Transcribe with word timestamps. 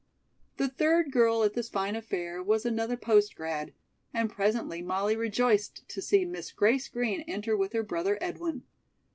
The 0.57 0.67
third 0.67 1.11
girl 1.11 1.43
at 1.43 1.53
this 1.53 1.69
fine 1.69 1.95
affair 1.95 2.41
was 2.41 2.65
another 2.65 2.97
post 2.97 3.35
grad., 3.35 3.71
and 4.15 4.31
presently 4.31 4.81
Molly 4.81 5.15
rejoiced 5.15 5.87
to 5.89 6.01
see 6.01 6.25
Miss 6.25 6.51
Grace 6.51 6.87
Green 6.89 7.21
enter 7.27 7.55
with 7.55 7.73
her 7.73 7.83
brother, 7.83 8.17
Edwin. 8.19 8.63